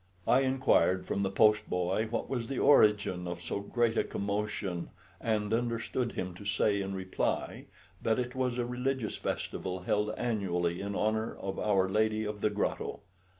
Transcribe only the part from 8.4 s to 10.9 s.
a religious festival held annually